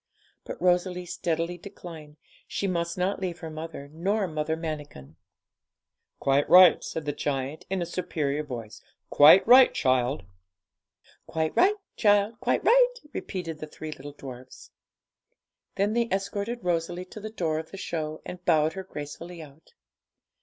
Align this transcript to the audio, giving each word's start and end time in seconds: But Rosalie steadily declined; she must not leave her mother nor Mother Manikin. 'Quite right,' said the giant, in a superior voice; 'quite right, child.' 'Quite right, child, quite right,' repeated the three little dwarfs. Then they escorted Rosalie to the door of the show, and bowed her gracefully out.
But 0.45 0.59
Rosalie 0.59 1.05
steadily 1.05 1.59
declined; 1.59 2.17
she 2.47 2.65
must 2.65 2.97
not 2.97 3.19
leave 3.21 3.37
her 3.41 3.51
mother 3.51 3.87
nor 3.93 4.27
Mother 4.27 4.55
Manikin. 4.57 5.15
'Quite 6.19 6.49
right,' 6.49 6.83
said 6.83 7.05
the 7.05 7.11
giant, 7.13 7.65
in 7.69 7.83
a 7.83 7.85
superior 7.85 8.43
voice; 8.43 8.81
'quite 9.11 9.45
right, 9.47 9.71
child.' 9.75 10.25
'Quite 11.27 11.55
right, 11.55 11.75
child, 11.97 12.39
quite 12.39 12.63
right,' 12.65 12.99
repeated 13.13 13.59
the 13.59 13.67
three 13.67 13.91
little 13.91 14.13
dwarfs. 14.13 14.71
Then 15.75 15.93
they 15.93 16.09
escorted 16.11 16.63
Rosalie 16.63 17.05
to 17.05 17.19
the 17.19 17.29
door 17.29 17.59
of 17.59 17.69
the 17.69 17.77
show, 17.77 18.23
and 18.25 18.43
bowed 18.43 18.73
her 18.73 18.83
gracefully 18.83 19.43
out. 19.43 19.75